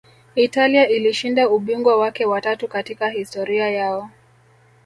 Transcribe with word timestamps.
italia 0.35 0.87
ilishinda 0.89 1.49
ubingwa 1.49 1.97
wake 1.97 2.25
wa 2.25 2.41
tatu 2.41 2.67
katika 2.67 3.09
historia 3.09 3.69
yao 3.71 4.09